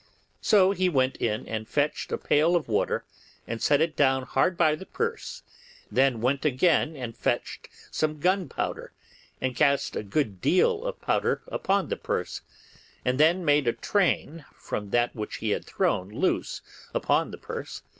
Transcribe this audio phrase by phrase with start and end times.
[0.41, 3.05] So he went in and fetched a pail of water
[3.45, 5.43] and set it down hard by the purse,
[5.91, 7.59] then went again and fetch
[7.91, 8.93] some gunpowder,
[9.39, 12.41] and cast a good deal of powder upon the purse,
[13.05, 16.61] and then made a train from that which he had thrown loose
[16.95, 17.83] upon the purse.